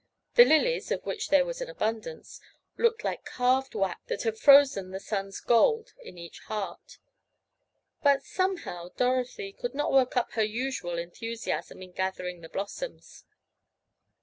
[0.33, 2.41] The lilies, of which there was an abundance,
[2.75, 6.97] looked like carved wax that had frozen the sun's gold in each heart.
[8.01, 13.25] But, somehow, Dorothy, could not work up her usual enthusiasm in gathering the blossoms.